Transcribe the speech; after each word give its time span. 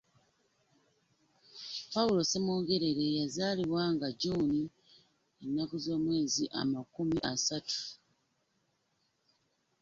Paul 1.91 2.09
Ssemwogerere 2.23 3.05
yazaalibwa 3.19 3.83
nga 3.93 4.07
June 4.21 4.59
ennaku 5.45 5.75
z'omwezi 5.85 6.43
amakumi 6.61 7.17
asatu. 7.31 7.81